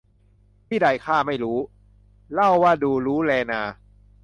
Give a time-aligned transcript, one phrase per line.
[0.67, 1.57] ที่ใดข้าไม่รู้
[2.33, 3.61] เล่าว่าดูรู้แลนา